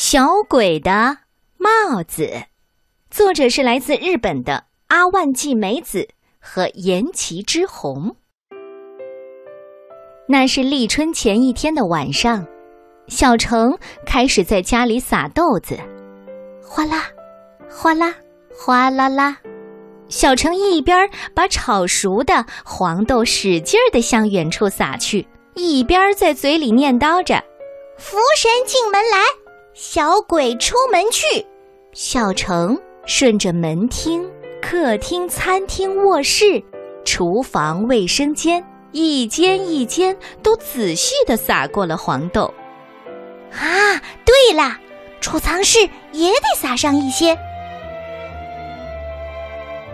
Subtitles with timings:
[0.00, 1.18] 小鬼的
[1.56, 2.44] 帽子，
[3.10, 8.14] 作者是来自日本的阿万纪美子和岩崎之红。
[10.28, 12.46] 那是立春前一天的晚上，
[13.08, 13.76] 小城
[14.06, 15.76] 开始在家里撒豆子，
[16.62, 17.06] 哗啦，
[17.68, 18.14] 哗啦，
[18.56, 19.38] 哗啦啦。
[20.08, 27.42] 小城一边把炒熟的黄豆使劲儿地向远处撒去，一边在嘴里念叨着
[27.98, 29.18] ：“福神进门来，
[29.80, 31.46] 小鬼出门去。”
[31.94, 34.28] 小城顺着门厅、
[34.60, 36.60] 客厅、餐厅、卧室、
[37.04, 42.52] 厨房、卫生间，一间一间都仔细地撒过了黄豆。
[43.52, 44.76] 啊，对了，
[45.20, 45.78] 储藏室
[46.10, 47.38] 也得撒上一些。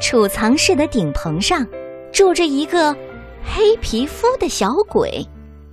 [0.00, 1.66] 储藏室的顶棚上
[2.10, 2.96] 住着一个
[3.44, 5.22] 黑皮肤的小鬼，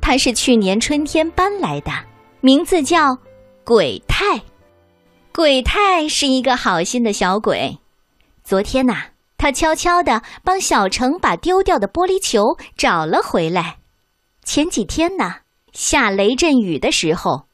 [0.00, 1.90] 他是去年春天搬来的，
[2.40, 3.16] 名字叫
[3.68, 4.40] 鬼太。
[5.30, 7.76] 鬼太是一个好心的小鬼。
[8.42, 13.76] 昨天呐，他悄悄地帮小程把丢掉的玻璃球找了回来。
[14.42, 15.40] 前几天呢，
[15.74, 17.46] 下雷阵雨的时候，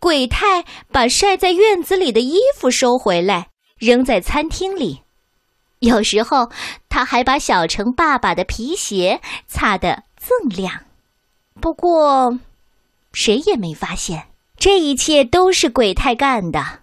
[0.00, 5.02] 鬼太把晒在院子里的衣服收回来，扔在餐厅里。
[5.80, 6.50] 有时候，
[6.88, 10.84] 他还把小程爸爸的皮鞋擦得锃亮。
[11.60, 12.38] 不过，
[13.12, 16.80] 谁也没发现这一切都是鬼太干的，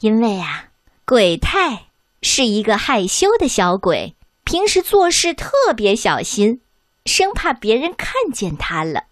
[0.00, 0.68] 因为啊，
[1.04, 1.88] 鬼太
[2.22, 6.62] 是一个害羞的小鬼，平时做事特别小心，
[7.04, 9.04] 生怕别人看见他了。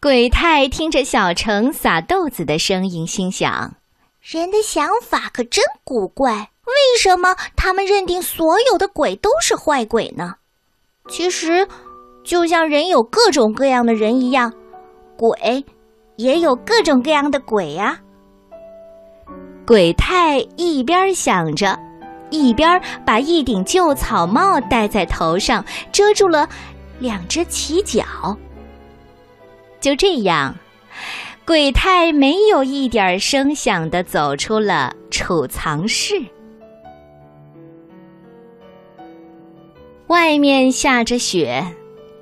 [0.00, 3.74] 鬼太听着小城撒豆子的声音，心想：
[4.22, 6.50] 人的想法可真古怪。
[6.64, 10.36] 为什么他们认定所有的鬼都是坏鬼呢？
[11.08, 11.66] 其实，
[12.22, 14.52] 就像人有各种各样的人一样，
[15.16, 15.64] 鬼
[16.16, 17.98] 也有各种各样的鬼呀。
[19.66, 21.78] 鬼太一边想着，
[22.30, 26.48] 一边把一顶旧草帽戴在头上，遮住了
[26.98, 28.36] 两只犄角。
[29.80, 30.54] 就这样，
[31.46, 36.14] 鬼太没有一点声响的走出了储藏室。
[40.08, 41.64] 外面下着雪，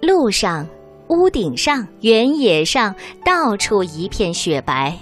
[0.01, 0.67] 路上、
[1.13, 4.97] 屋顶上、原野上，到处一片雪白。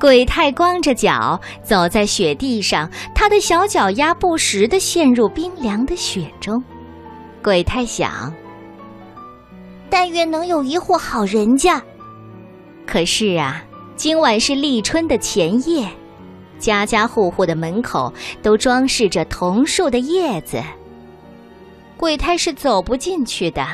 [0.00, 6.64] 鬼太光着脚走在雪地上，他的小脚丫不时地陷入冰凉的雪中。
[7.42, 8.32] 鬼太想：
[9.90, 11.80] 但愿能有一户好人家。
[12.86, 13.62] 可是啊，
[13.94, 15.86] 今晚是立春的前夜，
[16.58, 18.10] 家家户户的门口
[18.42, 20.62] 都装饰着桐树的叶子。
[21.98, 23.64] 鬼太是走不进去的，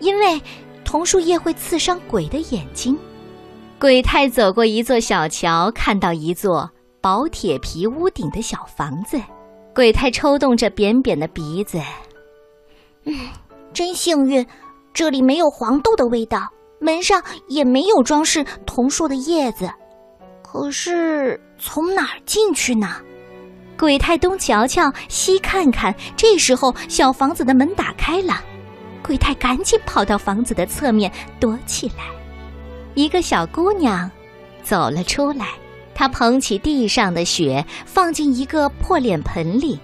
[0.00, 0.40] 因为
[0.84, 2.98] 桐树叶会刺伤鬼的眼睛。
[3.78, 6.68] 鬼太走过一座小桥，看到一座
[7.00, 9.18] 薄铁皮屋顶的小房子。
[9.72, 11.80] 鬼太抽动着扁扁的鼻子，
[13.04, 13.14] 嗯，
[13.72, 14.44] 真幸运，
[14.92, 16.48] 这里没有黄豆的味道，
[16.80, 19.70] 门上也没有装饰桐树的叶子。
[20.42, 22.96] 可是从哪儿进去呢？
[23.78, 25.94] 鬼太东瞧瞧，西看看。
[26.16, 28.42] 这时候，小房子的门打开了，
[29.10, 31.10] 鬼太赶紧跑到房子的侧面
[31.40, 32.04] 躲起来。
[32.94, 34.08] 一个小姑娘
[34.62, 35.48] 走了出来，
[35.96, 39.80] 她捧起地上的雪，放进一个破脸盆里，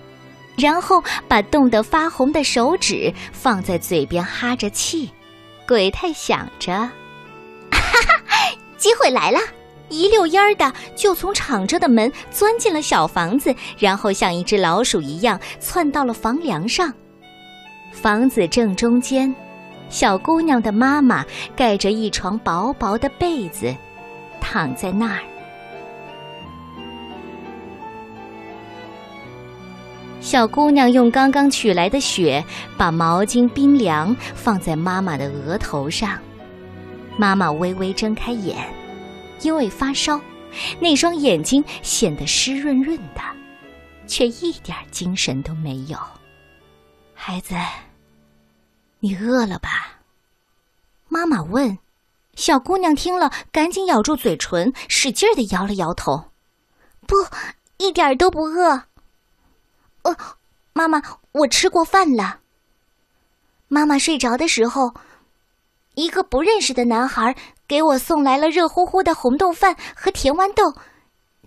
[0.56, 5.10] 然后把冻得发红的手指放在嘴边哈着气。
[5.66, 6.72] 鬼太想着
[7.72, 8.22] ：“哈哈，
[8.76, 9.40] 机会来了。”
[9.90, 16.94] 一溜烟儿的就从敞着的门钻进了小房子，然后像一只老鼠一样窜到了房梁上。
[17.96, 19.34] 房子正中间，
[19.88, 21.24] 小姑娘的妈妈
[21.56, 23.74] 盖着一床薄薄的被子，
[24.38, 25.20] 躺在那儿。
[30.20, 32.44] 小姑娘用刚刚取来的雪
[32.76, 36.18] 把毛巾冰凉放在妈妈的额头上，
[37.16, 38.56] 妈妈微微睁开眼。
[39.40, 40.20] 因为发烧，
[40.78, 43.22] 那双眼睛显得湿润润的，
[44.06, 45.98] 却一点精神都没有。
[47.12, 47.54] 孩子，
[49.00, 49.98] 你饿了吧？
[51.08, 51.78] 妈妈问。
[52.34, 56.30] 小姑娘听了，赶紧咬住嘴唇，使劲的摇了摇头
[57.06, 57.14] ：“不，
[57.78, 58.82] 一点都不饿。
[60.02, 60.16] ”“呃，
[60.72, 61.02] 妈妈，
[61.32, 62.40] 我吃过饭了。”
[63.68, 64.94] 妈妈睡着的时候，
[65.94, 67.34] 一个不认识的男孩。
[67.68, 70.72] 给我送来了热乎乎的红豆饭和甜豌豆。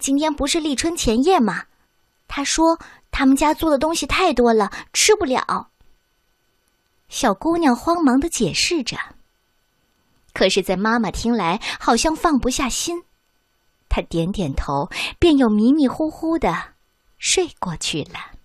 [0.01, 1.63] 今天不是立春前夜吗？
[2.27, 2.77] 他说
[3.09, 5.69] 他们家做的东西太多了，吃不了。
[7.09, 8.97] 小姑娘慌忙的解释着。
[10.31, 13.03] 可是，在妈妈听来，好像放不下心。
[13.89, 16.55] 她点点头，便又迷迷糊糊的
[17.17, 18.37] 睡过去了。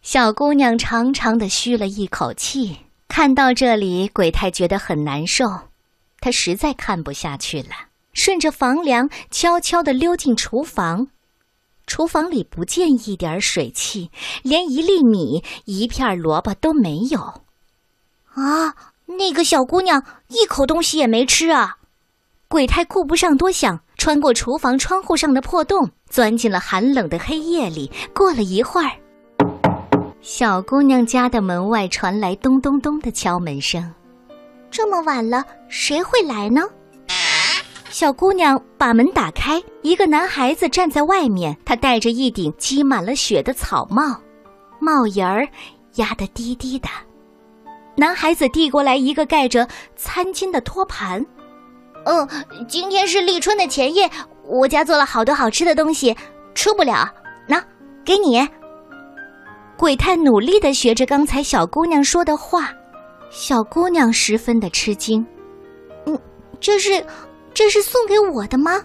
[0.00, 5.44] 小姑娘长长的吁了一口气，看到这里，鬼太觉得很难受，
[6.20, 7.70] 她实在看不下去了，
[8.14, 11.08] 顺着房梁悄悄地溜进厨房。
[11.86, 14.10] 厨房里不见一点水汽，
[14.42, 17.43] 连一粒米、一片萝卜都没有。
[18.34, 18.74] 啊，
[19.06, 21.76] 那个小姑娘一口东西也没吃啊！
[22.48, 27.90] 鬼太顾不上多想，穿过厨房窗户上的破洞，钻进了寒冷的黑夜里。
[28.14, 28.90] 过了一会儿，
[30.20, 33.92] 小姑娘家的门外传来咚咚咚的敲门声。
[34.70, 36.62] 这么晚了，谁会来呢？
[37.90, 41.56] 小姑娘把门打开，一个男孩子站在外面。
[41.64, 44.20] 他戴着一顶积满了雪的草帽，
[44.80, 45.48] 帽檐儿
[45.94, 46.88] 压得低低的。
[47.96, 51.24] 男孩子递过来一个盖着餐巾的托盘。
[52.04, 52.28] 嗯，
[52.68, 54.10] 今天是立春的前夜，
[54.44, 56.16] 我家做了好多好吃的东西，
[56.54, 57.08] 吃不了。
[57.46, 57.62] 那，
[58.04, 58.46] 给你。
[59.76, 62.72] 鬼太努力的学着刚才小姑娘说的话，
[63.30, 65.26] 小姑娘十分的吃惊。
[66.06, 66.18] 嗯，
[66.60, 67.04] 这是。
[67.54, 68.82] 这是送给我的吗？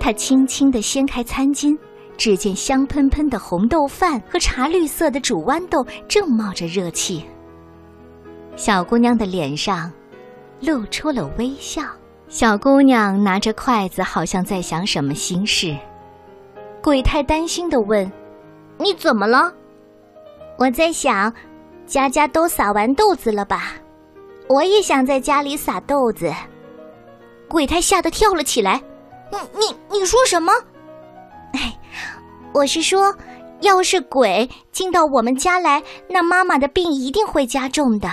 [0.00, 1.76] 他轻轻的掀开餐巾，
[2.16, 7.22] 只见香喷喷的红豆饭和茶绿色的煮豌豆正冒着热气。
[8.56, 9.90] 小姑娘的脸上
[10.60, 11.82] 露出了微笑。
[12.28, 15.76] 小姑娘拿着筷子，好像在想什么心事。
[16.82, 18.10] 鬼太担心的问
[18.78, 19.52] ：“你怎么了？”
[20.58, 21.32] 我在想，
[21.86, 23.74] 家家都撒完豆子了吧？
[24.48, 26.32] 我也想在家里撒豆子。
[27.48, 28.82] 鬼太吓得跳了起来，
[29.30, 30.52] 你你你说什么？
[31.52, 31.78] 哎，
[32.52, 33.14] 我是说，
[33.60, 38.08] 要是鬼进到我们家来，那妈妈的病一定会加重的。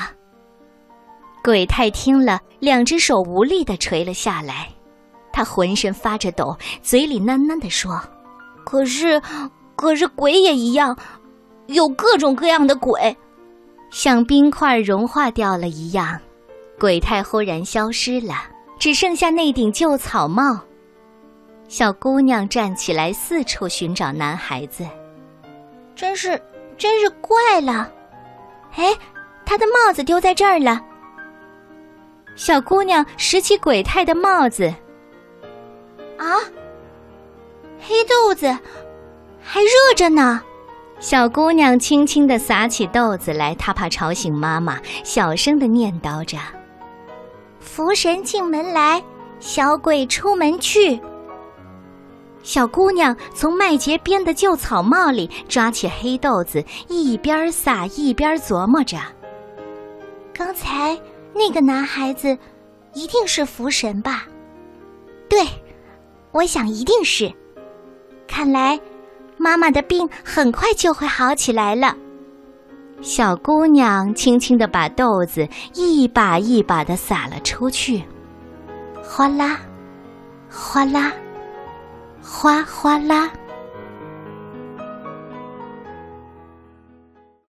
[1.43, 4.69] 鬼太听了，两只手无力的垂了下来，
[5.31, 8.01] 他浑身发着抖，嘴里喃喃的说
[8.63, 9.21] ：“可是，
[9.75, 10.97] 可是鬼也一样，
[11.67, 13.15] 有各种各样的鬼，
[13.89, 16.19] 像冰块融化掉了一样。”
[16.79, 18.35] 鬼太忽然消失了。
[18.79, 20.59] 只剩下那顶旧草帽。
[21.67, 24.83] 小姑娘站起来，四处寻找男孩子。
[25.95, 26.29] 真是，
[26.79, 27.91] 真是怪了！
[28.75, 28.91] 哎，
[29.45, 30.83] 他的帽子丢在这儿了。
[32.35, 34.73] 小姑娘拾起鬼太的帽子。
[36.17, 36.37] 啊，
[37.79, 38.47] 黑豆子
[39.41, 40.41] 还热着呢。
[40.99, 46.37] 小姑娘轻轻的撒起豆子来，她怕吵醒妈妈，小声的念叨着。
[47.59, 49.03] 福神进门来，
[49.39, 50.99] 小鬼出门去。
[52.43, 58.97] 小姑娘从麦秸编的旧草帽里抓起黑豆子，一边撒一边琢磨着：
[60.33, 60.99] 刚才
[61.41, 62.37] 那个男孩子
[62.93, 64.27] 一定是福神吧？
[65.27, 65.39] 对，
[66.31, 67.33] 我想一定是。
[68.27, 68.79] 看来
[69.37, 71.97] 妈妈的病很快就会好起来了。
[73.01, 78.03] 小姑娘轻轻的把豆子一把一把的撒了出去，
[79.03, 79.59] 哗啦，
[80.47, 81.11] 哗啦，
[82.21, 83.31] 哗哗啦。